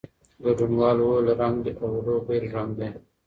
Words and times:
ګډونوالو 0.43 1.03
وویل، 1.09 1.27
رنګ 1.41 1.63
"اولو" 1.83 2.15
بېل 2.25 2.45
رنګ 2.55 2.71
دی. 2.79 2.89